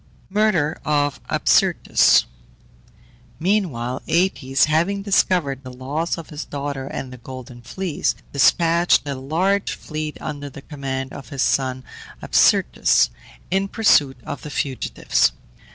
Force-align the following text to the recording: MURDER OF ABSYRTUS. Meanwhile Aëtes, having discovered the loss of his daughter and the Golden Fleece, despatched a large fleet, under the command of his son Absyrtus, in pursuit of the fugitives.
MURDER 0.31 0.79
OF 0.83 1.21
ABSYRTUS. 1.29 2.25
Meanwhile 3.39 4.01
Aëtes, 4.07 4.63
having 4.65 5.03
discovered 5.03 5.61
the 5.61 5.71
loss 5.71 6.17
of 6.17 6.31
his 6.31 6.43
daughter 6.43 6.87
and 6.87 7.13
the 7.13 7.19
Golden 7.19 7.61
Fleece, 7.61 8.15
despatched 8.33 9.07
a 9.07 9.13
large 9.13 9.73
fleet, 9.73 10.17
under 10.19 10.49
the 10.49 10.63
command 10.63 11.13
of 11.13 11.29
his 11.29 11.43
son 11.43 11.83
Absyrtus, 12.19 13.11
in 13.51 13.67
pursuit 13.67 14.17
of 14.23 14.41
the 14.41 14.49
fugitives. 14.49 15.33